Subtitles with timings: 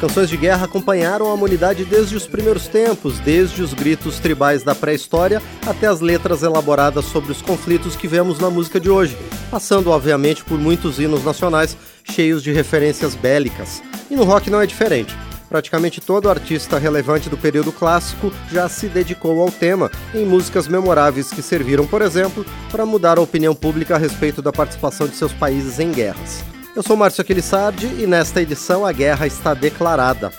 [0.00, 4.74] Canções de guerra acompanharam a humanidade desde os primeiros tempos, desde os gritos tribais da
[4.74, 9.14] pré-história até as letras elaboradas sobre os conflitos que vemos na música de hoje,
[9.50, 13.82] passando obviamente por muitos hinos nacionais cheios de referências bélicas.
[14.10, 15.14] E no rock não é diferente.
[15.50, 21.28] Praticamente todo artista relevante do período clássico já se dedicou ao tema em músicas memoráveis
[21.28, 25.32] que serviram, por exemplo, para mudar a opinião pública a respeito da participação de seus
[25.34, 26.42] países em guerras.
[26.74, 30.32] Eu sou Márcio Aquilissardi e nesta edição a guerra está declarada.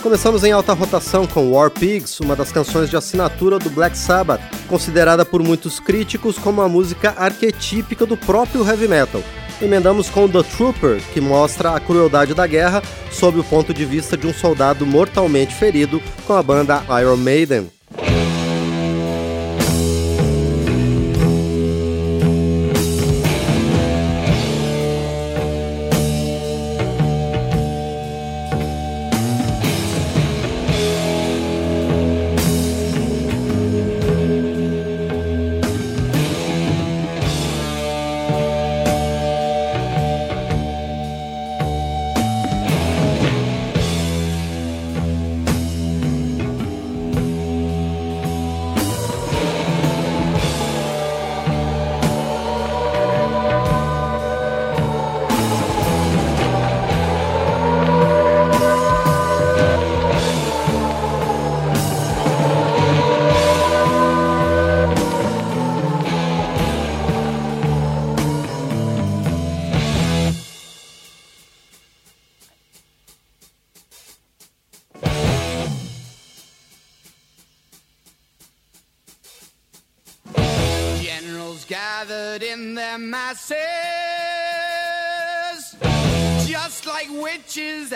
[0.00, 4.40] Começamos em alta rotação com War Pigs, uma das canções de assinatura do Black Sabbath,
[4.68, 9.22] considerada por muitos críticos como a música arquetípica do próprio heavy metal.
[9.60, 14.16] Emendamos com The Trooper, que mostra a crueldade da guerra sob o ponto de vista
[14.16, 17.70] de um soldado mortalmente ferido com a banda Iron Maiden.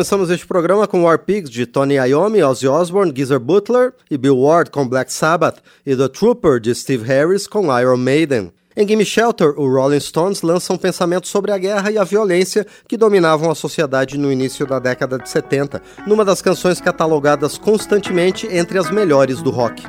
[0.00, 4.40] Começamos este programa com War Pigs de Tony Iommi, Ozzy Osbourne, Geezer Butler e Bill
[4.40, 8.50] Ward com Black Sabbath e The Trooper de Steve Harris com Iron Maiden.
[8.74, 12.66] Em Gimme Shelter, o Rolling Stones lança um pensamento sobre a guerra e a violência
[12.88, 18.48] que dominavam a sociedade no início da década de 70, numa das canções catalogadas constantemente
[18.50, 19.82] entre as melhores do rock.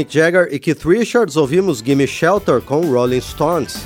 [0.00, 3.84] Mick Jagger e Keith Richards, ouvimos Gimme Shelter com Rolling Stones.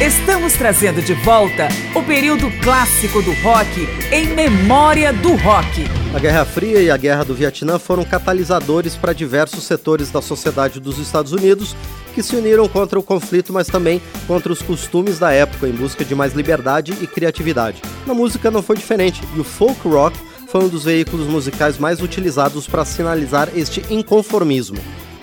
[0.00, 5.84] Estamos trazendo de volta o período clássico do rock em memória do rock.
[6.14, 10.80] A Guerra Fria e a Guerra do Vietnã foram catalisadores para diversos setores da sociedade
[10.80, 11.76] dos Estados Unidos
[12.10, 16.04] que se uniram contra o conflito, mas também contra os costumes da época em busca
[16.04, 17.82] de mais liberdade e criatividade.
[18.06, 20.16] Na música não foi diferente, e o folk rock
[20.48, 24.78] foi um dos veículos musicais mais utilizados para sinalizar este inconformismo.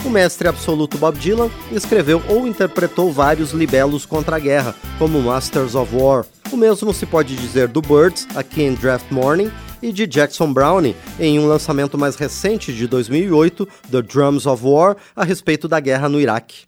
[0.05, 5.75] O mestre absoluto Bob Dylan escreveu ou interpretou vários libelos contra a guerra, como Masters
[5.75, 6.25] of War.
[6.51, 10.95] O mesmo se pode dizer do Birds, aqui em Draft Morning, e de Jackson Browning
[11.19, 16.09] em um lançamento mais recente de 2008, The Drums of War, a respeito da guerra
[16.09, 16.65] no Iraque.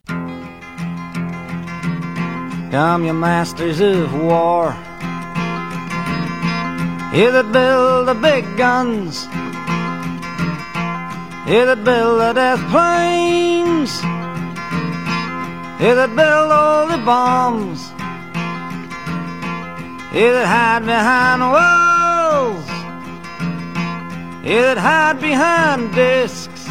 [2.71, 4.75] Come, you masters of war.
[7.11, 9.27] You that build the big guns.
[11.47, 13.99] You that build the death planes.
[15.81, 17.89] You that build all the bombs.
[20.13, 21.88] You that hide behind walls.
[24.43, 26.65] That hide behind discs.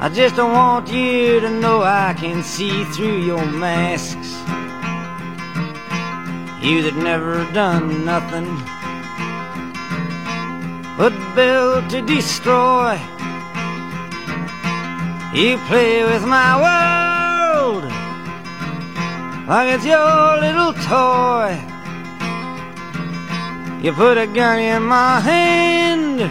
[0.00, 4.30] I just don't want you to know I can see through your masks.
[6.62, 8.56] You that never done nothing
[10.96, 12.94] but build to destroy.
[15.34, 17.84] You play with my world
[19.48, 21.73] like it's your little toy.
[23.84, 26.22] You put a gun in my hand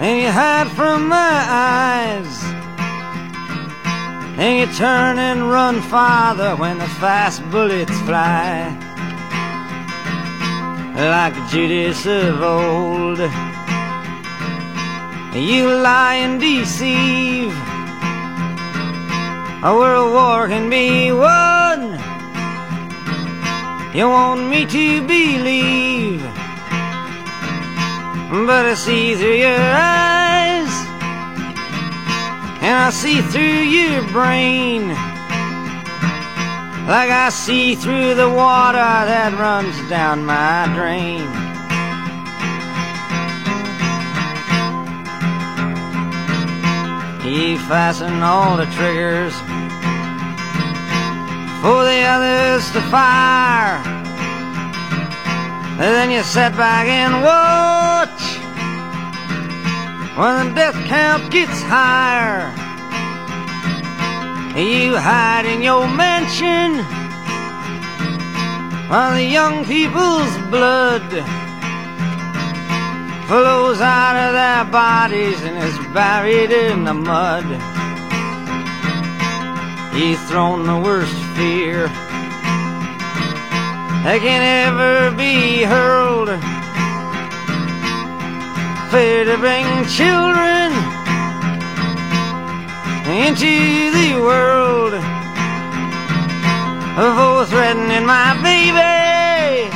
[0.00, 2.40] and you hide from my eyes.
[4.38, 8.70] And you turn and run farther when the fast bullets fly.
[10.94, 13.18] Like Judas of old,
[15.34, 17.52] you lie and deceive.
[19.64, 22.05] A world war can be won
[23.96, 26.20] you want me to believe.
[28.30, 30.68] But I see through your eyes,
[32.60, 34.88] and I see through your brain,
[36.86, 41.24] like I see through the water that runs down my drain.
[47.24, 49.34] You fasten all the triggers
[51.62, 53.80] for the others to fire.
[55.78, 58.22] And then you sit back and watch
[60.16, 62.48] when the death count gets higher.
[64.56, 66.82] You hide in your mansion
[68.88, 71.06] while the young people's blood
[73.26, 77.75] flows out of their bodies and is buried in the mud.
[79.96, 81.88] He's thrown the worst fear
[84.04, 86.28] that can ever be hurled.
[88.92, 90.68] Fear to bring children
[93.08, 94.92] into the world.
[96.94, 99.72] For threatening my baby,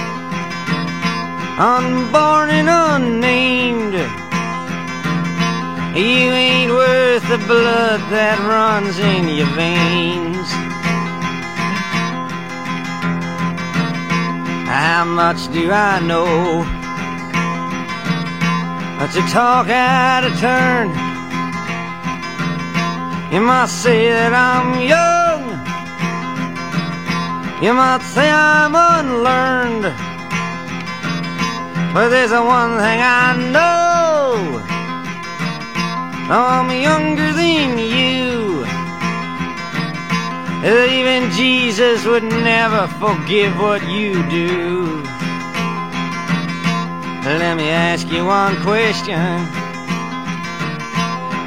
[1.58, 4.19] unborn and unnamed.
[5.94, 10.46] You ain't worth the blood that runs in your veins.
[14.70, 16.62] How much do I know?
[19.00, 20.90] To talk out of turn.
[23.34, 25.42] You might say that I'm young.
[27.60, 29.90] You might say I'm unlearned.
[31.92, 33.89] But there's a one thing I know.
[36.32, 38.64] I'm younger than you.
[40.64, 45.02] Even Jesus would never forgive what you do.
[47.24, 49.18] Let me ask you one question.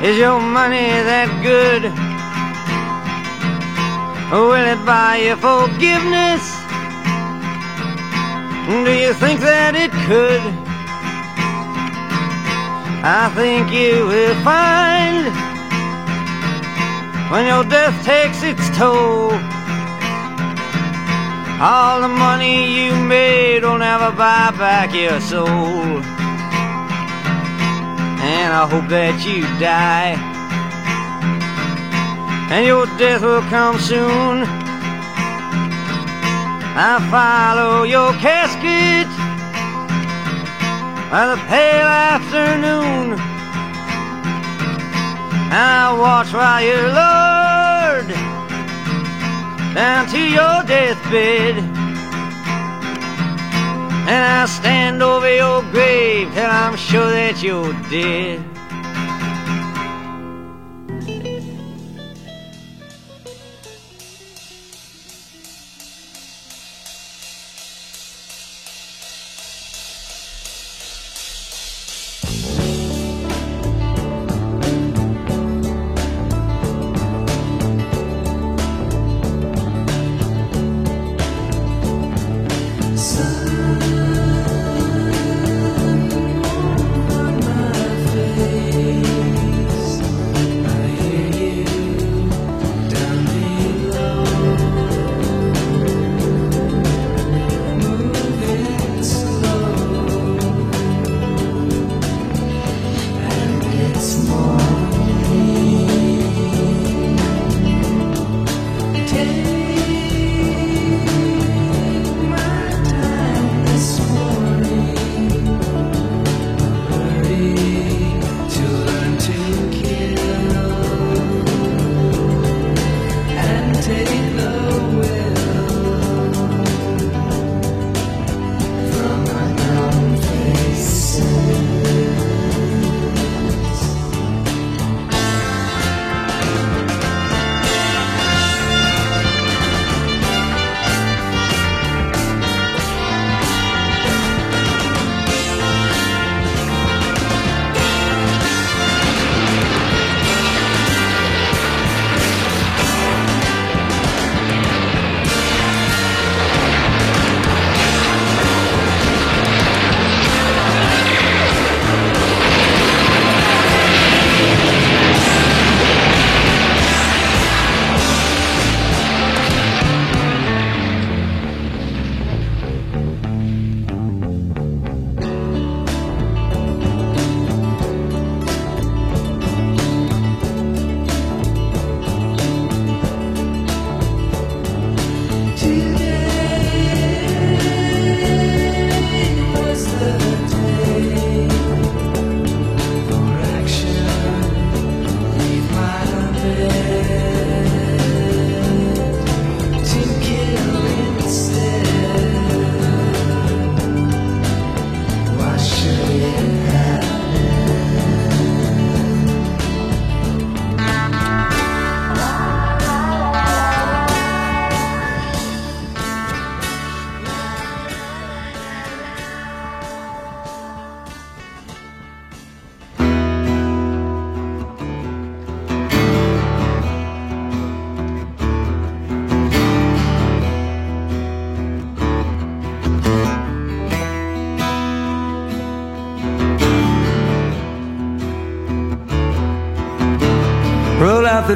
[0.04, 1.84] Is your money that good?
[4.34, 6.44] Will it buy you forgiveness?
[8.84, 10.63] Do you think that it could?
[13.06, 15.28] I think you will find
[17.30, 19.32] when your death takes its toll.
[21.60, 26.00] All the money you made will never buy back your soul.
[28.24, 30.16] And I hope that you die.
[32.56, 34.48] And your death will come soon.
[36.76, 39.23] I follow your casket
[41.12, 43.18] by the pale afternoon.
[45.56, 48.10] I watch while you're lowered
[49.74, 51.58] down to your deathbed.
[54.06, 58.53] And I'll stand over your grave till I'm sure that you're dead.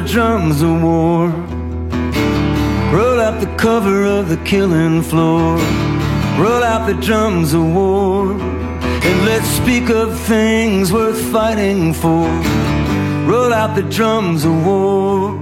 [0.00, 1.28] The drums of war.
[2.96, 5.56] Roll out the cover of the killing floor.
[6.38, 8.30] Roll out the drums of war.
[8.30, 12.28] And let's speak of things worth fighting for.
[13.32, 15.32] Roll out the drums of war.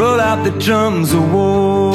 [0.00, 1.92] Roll out the drums of war.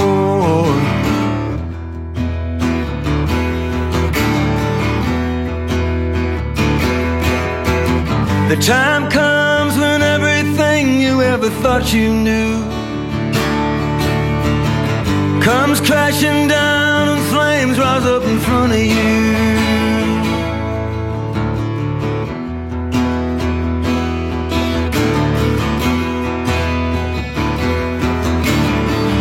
[8.48, 9.47] The time comes
[11.28, 12.64] everything you ever thought you knew
[15.42, 19.58] comes crashing down and flames rise up in front of you.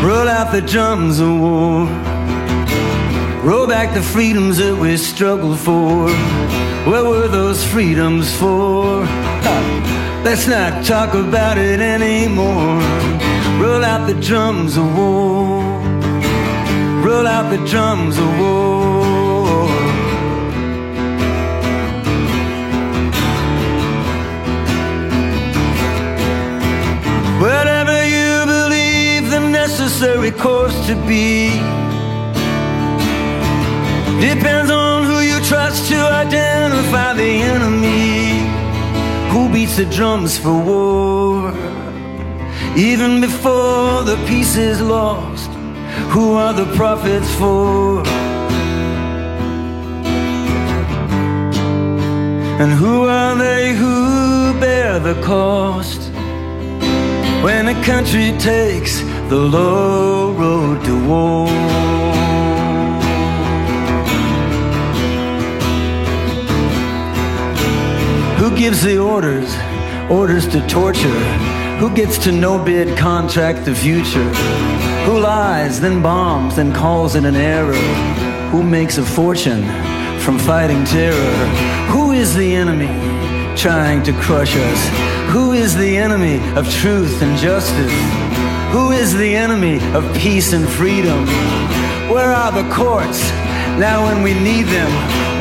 [0.06, 1.86] Roll out the drums of war.
[3.42, 6.08] Roll back the freedoms that we struggled for.
[6.90, 9.04] What were those freedoms for?
[9.04, 9.95] Ha,
[10.26, 12.80] let's not talk about it anymore.
[13.62, 15.62] Roll out the drums of war.
[17.06, 19.68] Roll out the drums of war.
[27.46, 31.50] Whatever you believe the necessary course to be
[34.20, 38.35] depends on who you trust to identify the enemy.
[39.36, 41.52] Who beats the drums for war?
[42.74, 45.50] Even before the peace is lost,
[46.08, 48.02] who are the profits for?
[52.62, 56.00] And who are they who bear the cost
[57.44, 61.85] when a country takes the low road to war?
[68.38, 69.50] Who gives the orders?
[70.10, 71.20] Orders to torture.
[71.78, 74.28] Who gets to no bid contract the future?
[75.06, 77.72] Who lies, then bombs, then calls it an error?
[78.50, 79.64] Who makes a fortune
[80.20, 81.34] from fighting terror?
[81.88, 82.88] Who is the enemy
[83.56, 84.88] trying to crush us?
[85.32, 87.92] Who is the enemy of truth and justice?
[88.70, 91.24] Who is the enemy of peace and freedom?
[92.12, 93.30] Where are the courts
[93.80, 94.90] now when we need them?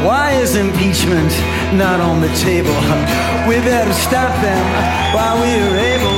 [0.05, 1.31] Why is impeachment
[1.78, 2.76] not on the table?
[3.46, 4.66] We better stop them
[5.14, 6.18] while we are able.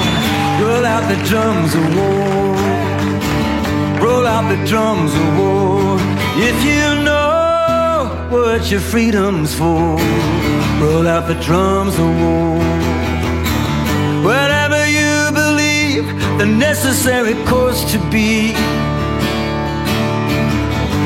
[0.63, 2.47] Roll out the drums of war
[4.01, 5.97] roll out the drums of war.
[6.49, 9.97] If you know what your freedom's for,
[10.81, 12.57] roll out the drums of war.
[14.29, 16.05] Whatever you believe,
[16.37, 18.53] the necessary course to be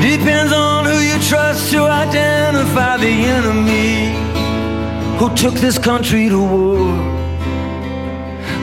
[0.00, 4.21] depends on who you trust to identify the enemy
[5.22, 6.96] who took this country to war.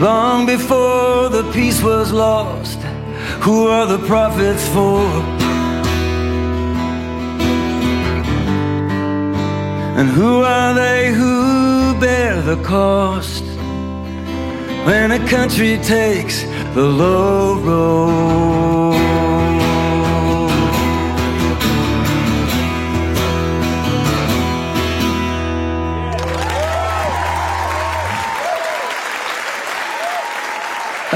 [0.02, 2.78] Long before the peace was lost
[3.46, 5.06] who are the profits for?
[9.98, 13.46] And who are they who bear the cost
[14.86, 16.44] when a country takes
[16.76, 18.89] the low road?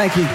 [0.04, 0.28] Thank you.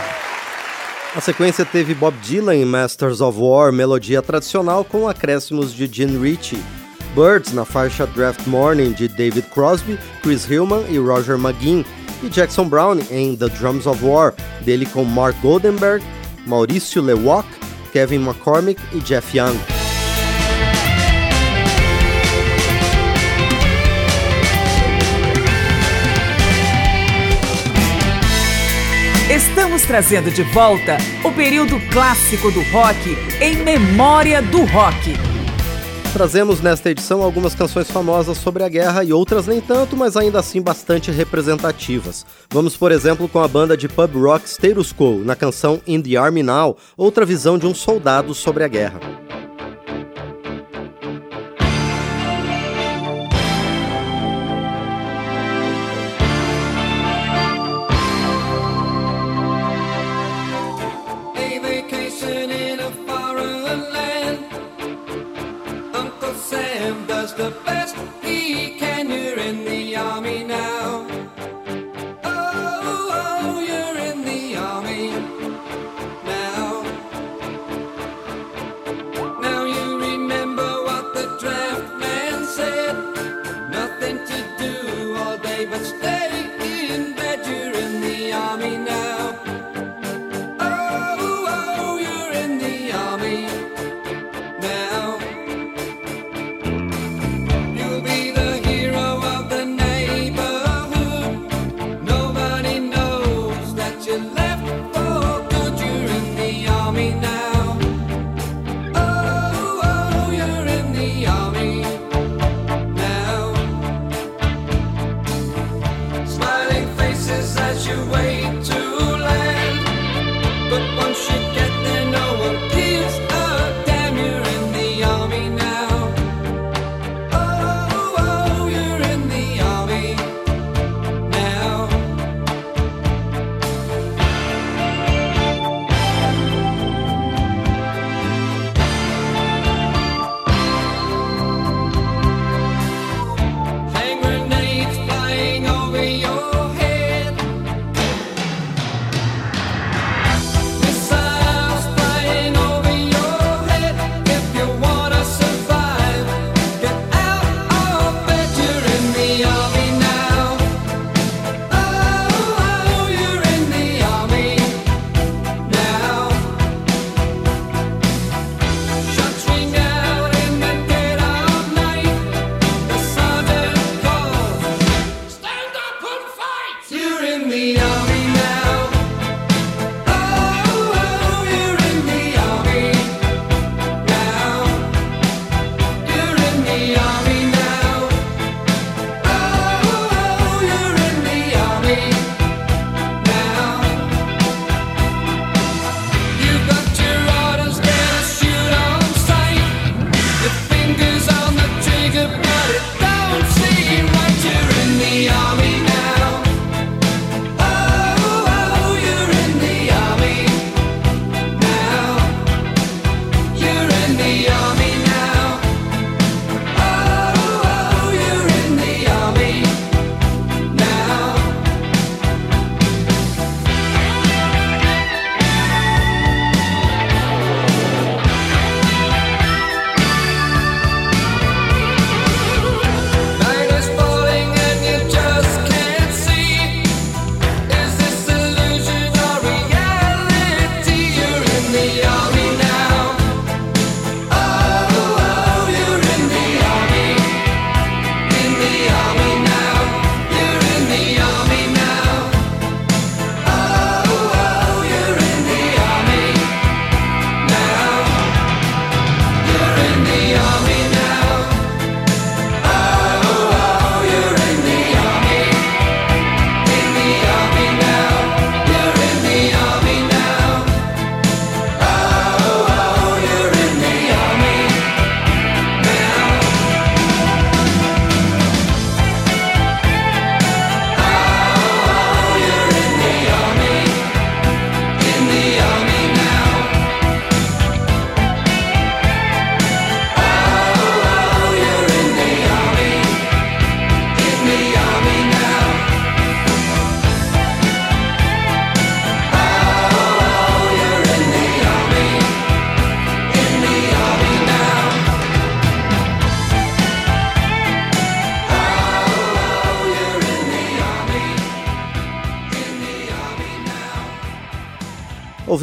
[1.15, 6.17] A sequência teve Bob Dylan em Masters of War, melodia tradicional com acréscimos de Gene
[6.17, 6.63] Ritchie.
[7.15, 11.85] Birds na faixa Draft Morning de David Crosby, Chris Hillman e Roger McGuinn.
[12.23, 16.03] E Jackson Brown em The Drums of War, dele com Mark Goldenberg,
[16.47, 17.47] Maurício Lewok,
[17.93, 19.78] Kevin McCormick e Jeff Young.
[29.39, 35.13] Estamos trazendo de volta o período clássico do rock em memória do rock.
[36.13, 40.41] Trazemos nesta edição algumas canções famosas sobre a guerra e outras nem tanto, mas ainda
[40.41, 42.27] assim bastante representativas.
[42.51, 46.17] Vamos, por exemplo, com a banda de pub rock Status Quo, na canção In the
[46.17, 48.99] Army Now, outra visão de um soldado sobre a guerra.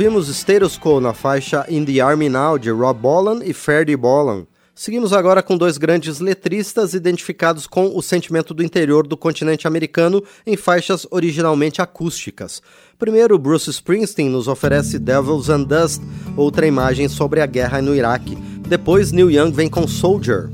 [0.06, 4.46] Ouvimos Status Quo na faixa In the Army Now de Rob Bolan e Ferdy Bolan.
[4.76, 10.24] Seguimos agora com dois grandes letristas identificados com o sentimento do interior do continente americano
[10.46, 12.62] em faixas originalmente acústicas.
[13.00, 16.04] Primeiro, Bruce Springsteen nos oferece Devils and Dust,
[16.38, 18.36] outra imagem sobre a guerra no Iraque.
[18.70, 20.52] Depois, Neil Young vem com Soldier.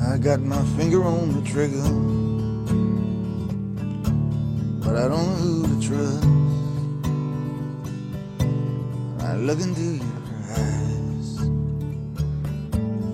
[0.00, 1.84] I got my finger on the trigger,
[4.80, 6.35] but I don't know who to trust.
[9.38, 10.04] Look into your
[10.50, 11.36] eyes,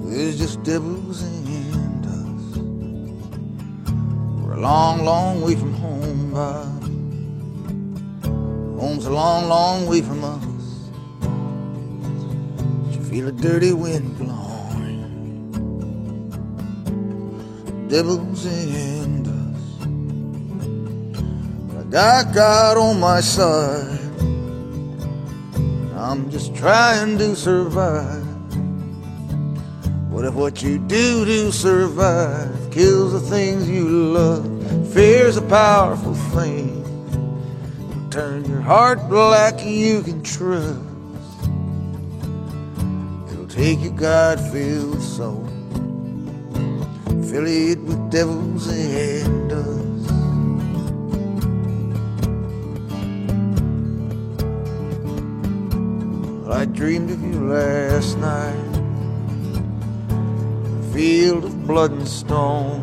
[0.08, 2.58] there's just devils and us.
[4.40, 6.82] We're a long, long way from home, Bob.
[8.78, 10.42] Home's a long, long way from us.
[12.94, 15.08] You feel a dirty wind blowing.
[17.88, 19.86] Devils and us.
[21.68, 23.91] But I got God on my side.
[26.12, 28.22] I'm just trying to survive.
[30.10, 34.92] What if what you do to survive kills the things you love?
[34.92, 36.82] Fear's a powerful thing
[38.10, 40.78] turn your heart black you can trust.
[43.32, 45.46] It'll take your God-filled soul,
[47.30, 49.81] fill it with devils and dust.
[56.62, 58.54] I dreamed of you last night,
[60.62, 62.80] a field of blood and stone.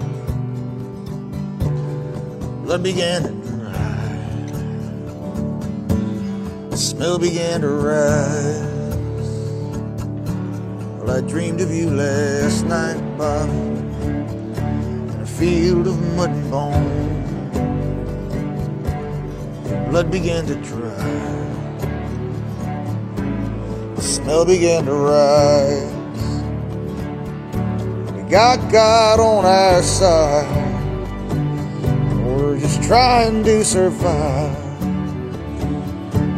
[2.65, 3.71] Blood began to dry,
[6.71, 9.27] The smell began to rise.
[10.99, 17.23] Well, I dreamed of you last night, Bob, in a field of mud and bone.
[19.89, 21.48] Blood began to dry.
[23.99, 25.91] The smell began to rise.
[28.15, 30.47] We got God on our side.
[32.23, 34.55] We're just trying to survive.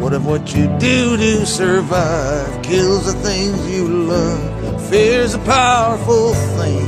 [0.01, 4.89] What if what you do to survive kills the things you love?
[4.89, 6.87] Fear's a powerful thing.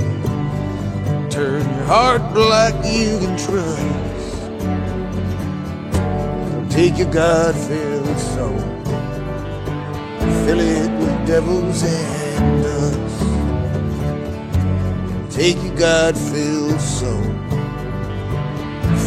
[1.30, 3.80] Turn your heart black, you can trust.
[6.76, 8.72] Take your God filled soul,
[10.45, 13.21] fill it with devils and dust.
[15.35, 17.23] Take your God filled soul,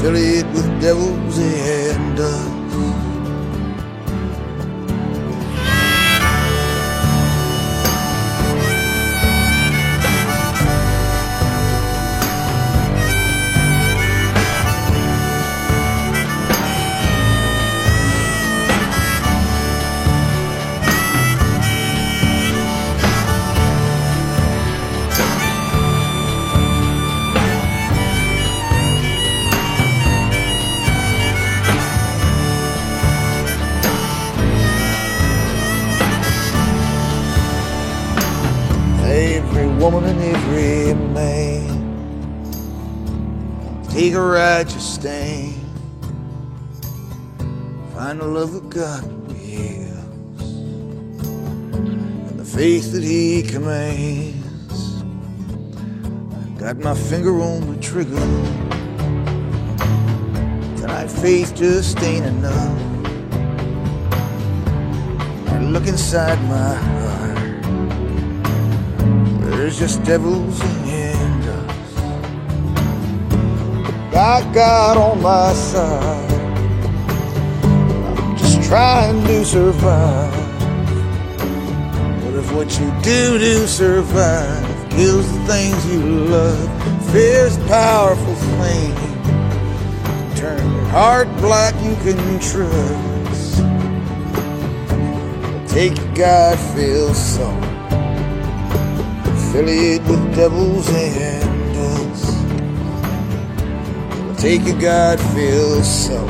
[0.01, 2.56] fill it with devils and dust.
[44.57, 45.55] A righteous stand.
[47.93, 50.43] Find the love of God wills
[51.61, 55.03] and the faith that He commands.
[56.33, 58.17] I got my finger on the trigger.
[60.81, 62.81] Tonight, faith just ain't enough.
[65.49, 67.63] I look inside my heart.
[69.51, 70.86] There's just devils in
[74.17, 76.33] I got on my side.
[77.63, 80.33] I'm just trying to survive.
[82.23, 87.13] But if what you do to survive kills the things you love?
[87.13, 88.95] Fear's a powerful flame.
[90.35, 93.59] Turn your heart black, you can trust.
[95.73, 97.67] Take your God-filled soul
[99.57, 101.46] fill it with devils and dust.
[104.39, 106.29] Take a God-filled soul,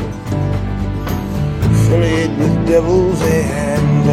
[1.86, 4.06] fill it with devils and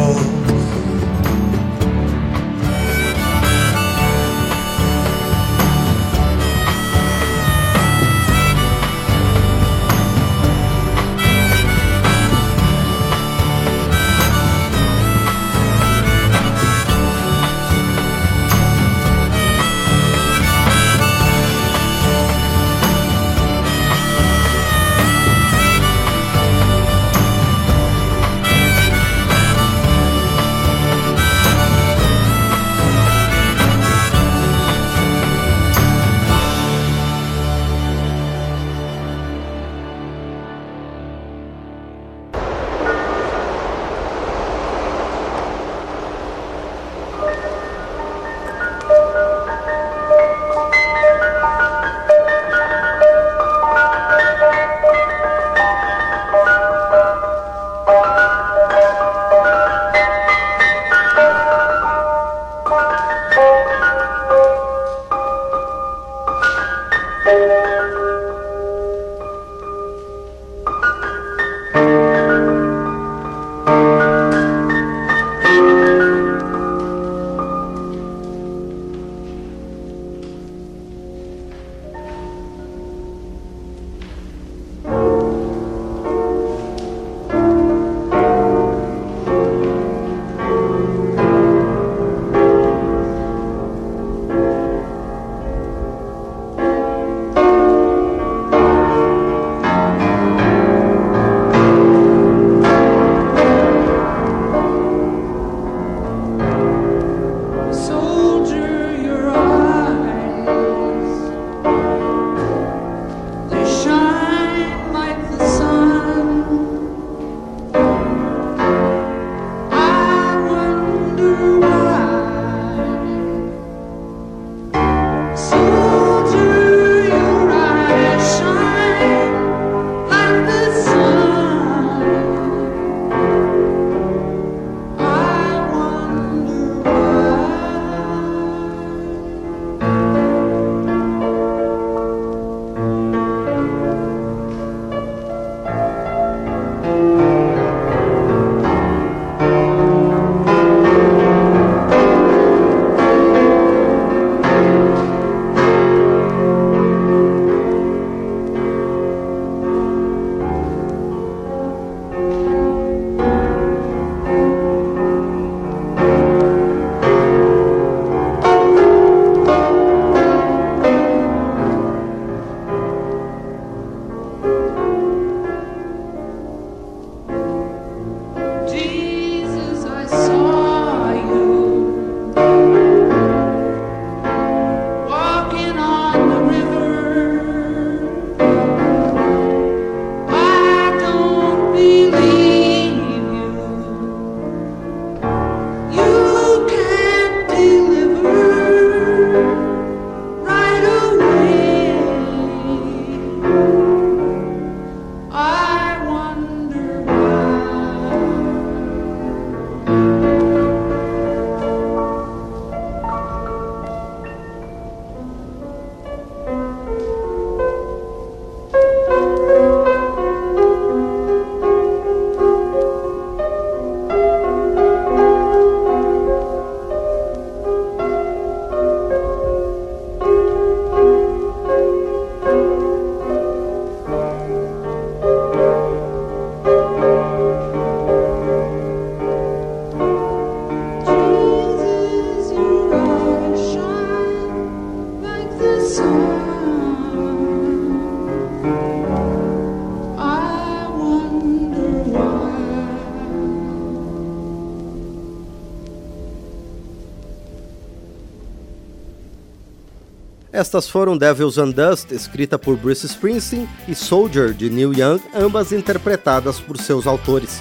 [260.64, 265.72] Estas foram Devils and Dust, escrita por Bruce Springsteen, e Soldier, de Neil Young, ambas
[265.72, 267.60] interpretadas por seus autores.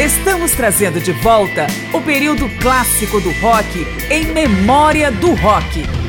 [0.00, 6.05] Estamos trazendo de volta o período clássico do rock em memória do rock.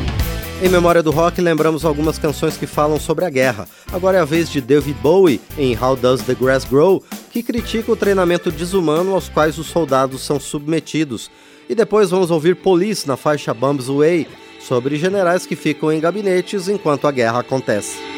[0.60, 3.68] Em memória do rock, lembramos algumas canções que falam sobre a guerra.
[3.93, 7.91] Agora é a vez de David Bowie em How Does the Grass Grow, que critica
[7.91, 11.30] o treinamento desumano aos quais os soldados são submetidos.
[11.70, 14.28] E depois vamos ouvir Police na faixa Bombs Away,
[14.60, 18.16] sobre generais que ficam em gabinetes enquanto a guerra acontece.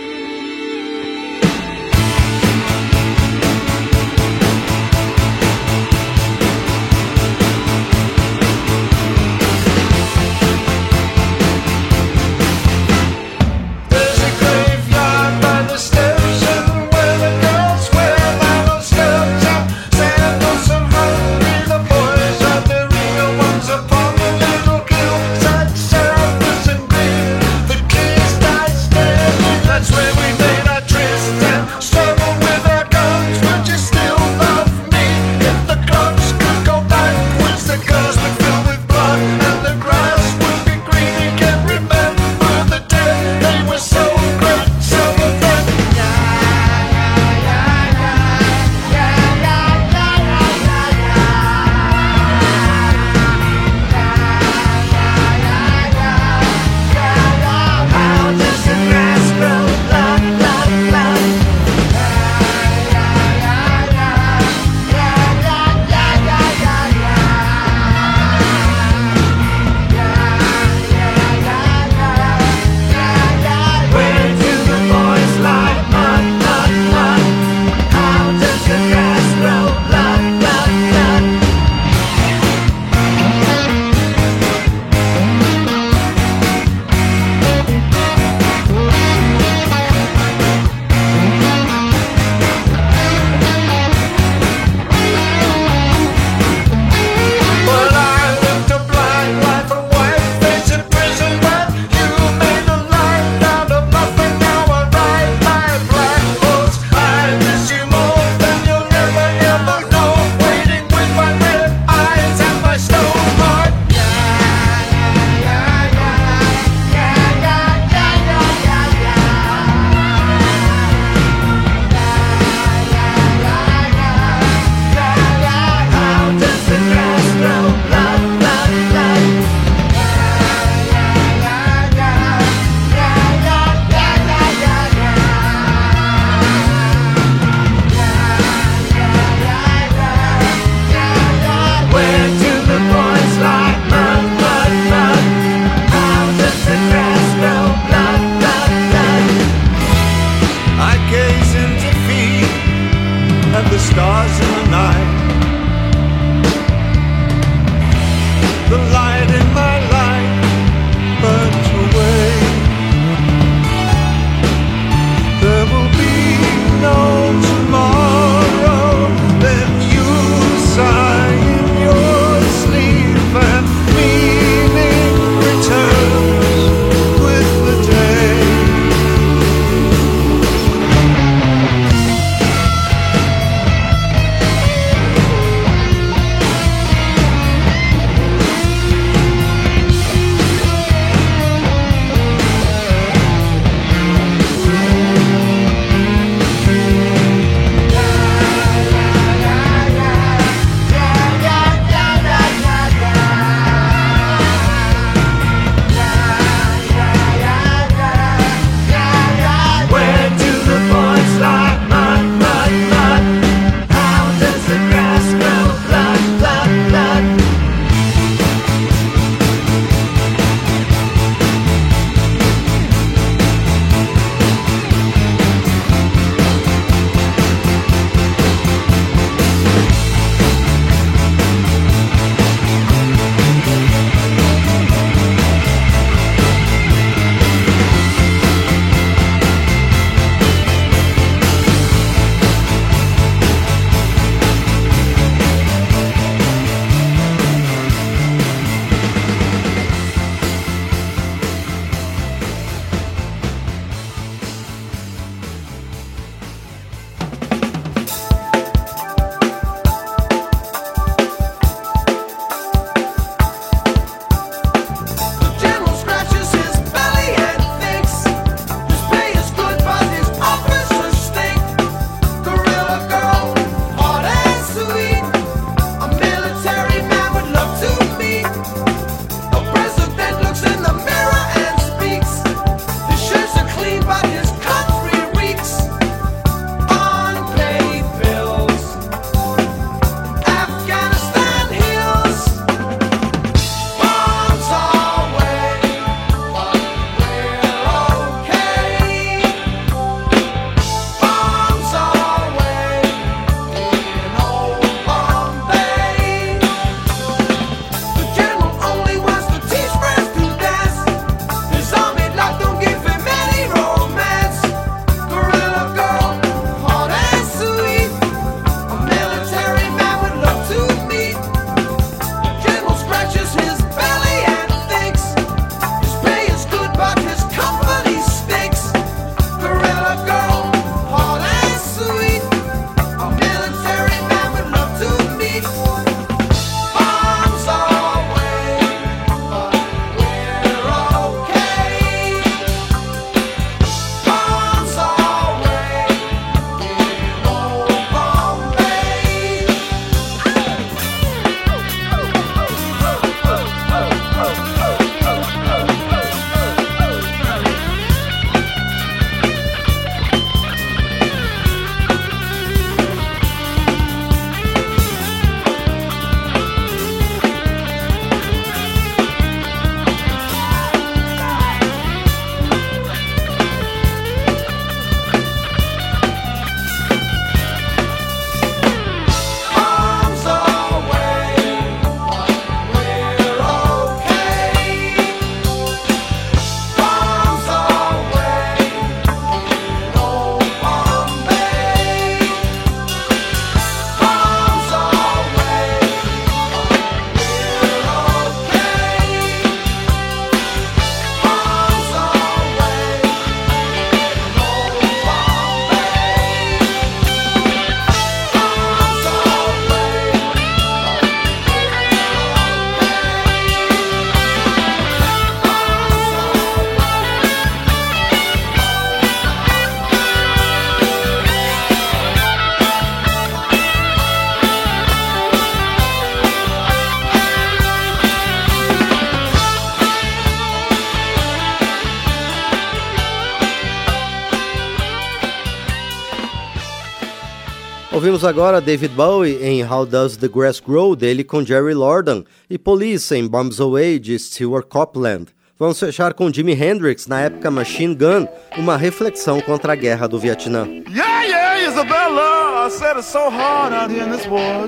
[438.40, 442.78] Ouvimos agora David Bowie em How Does the Grass Grow, dele com Jerry Lordan, e
[442.78, 445.48] Police em Bombs Away, de Stewart Copeland.
[445.78, 450.40] Vamos fechar com Jimi Hendrix na época Machine Gun, uma reflexão contra a guerra do
[450.40, 450.88] Vietnã.
[451.10, 454.88] Yeah, yeah, Isabella, I said it's so hard out here in this war,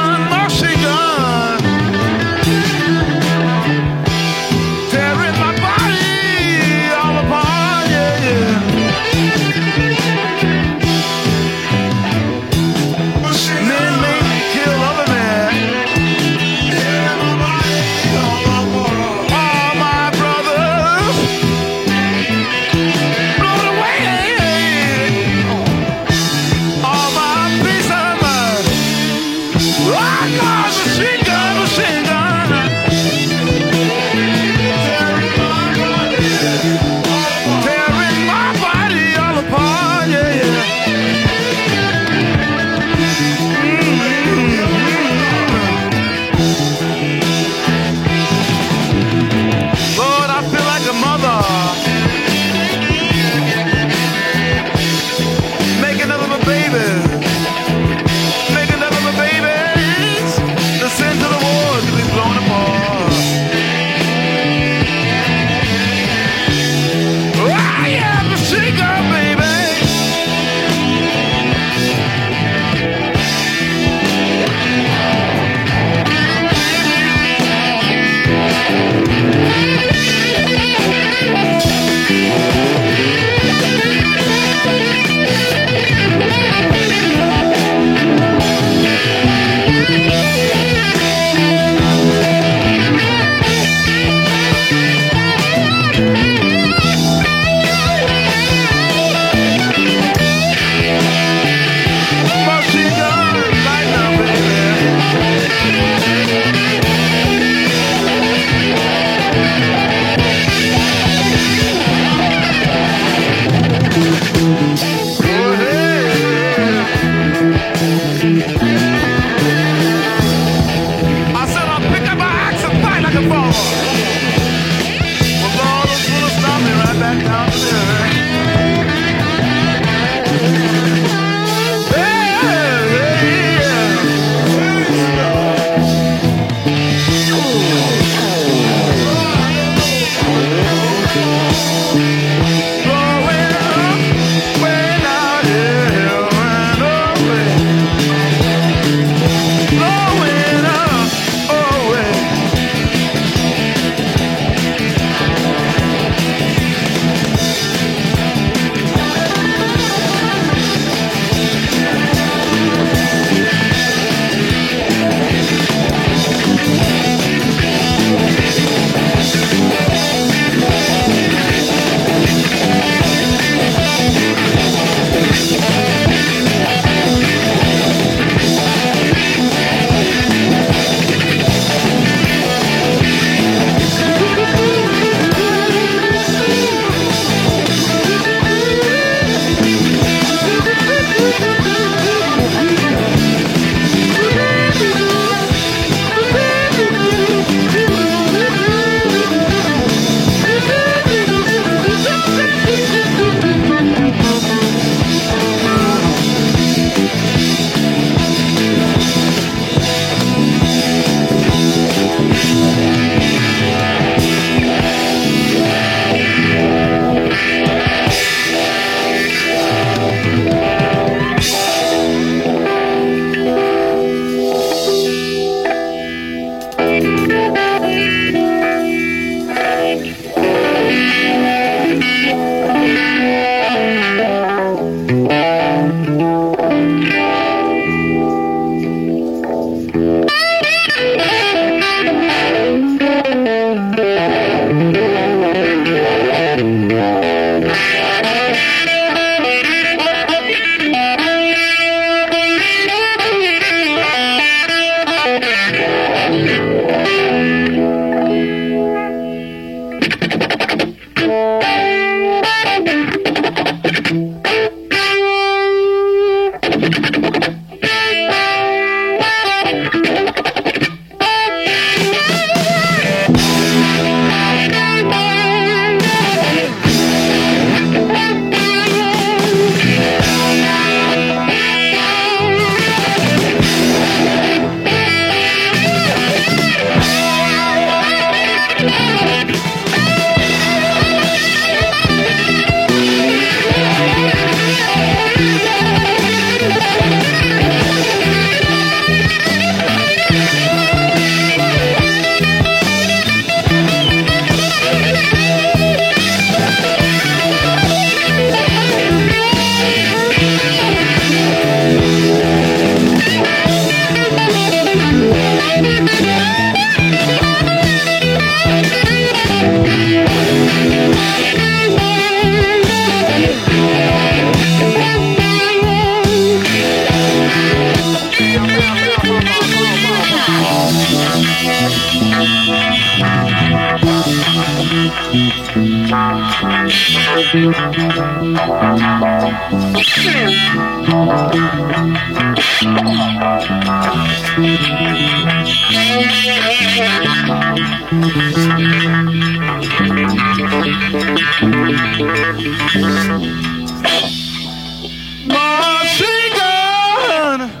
[355.45, 357.71] Machine gun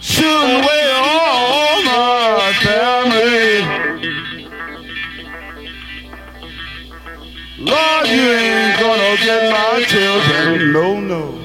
[0.00, 0.71] shooting
[9.20, 11.41] ain't my children, no, no.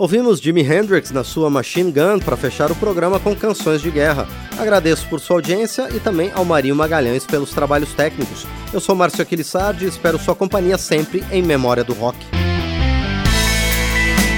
[0.00, 4.26] Ouvimos Jimi Hendrix na sua Machine Gun para fechar o programa com canções de guerra.
[4.58, 8.46] Agradeço por sua audiência e também ao Marinho Magalhães pelos trabalhos técnicos.
[8.72, 12.16] Eu sou Márcio Aquilissardi e espero sua companhia sempre em Memória do Rock.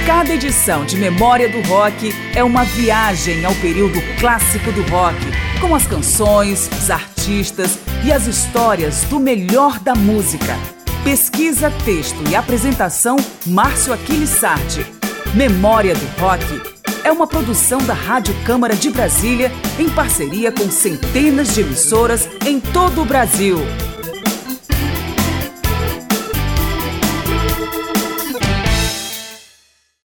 [0.04, 5.16] Cada edição de Memória do Rock é uma viagem ao período clássico do rock,
[5.60, 10.56] com as canções, os artistas e as histórias do melhor da música.
[11.04, 13.14] Pesquisa, texto e apresentação
[13.46, 15.01] Márcio Aquilissardi.
[15.34, 16.44] Memória do Rock
[17.02, 22.60] é uma produção da Rádio Câmara de Brasília em parceria com centenas de emissoras em
[22.60, 23.56] todo o Brasil.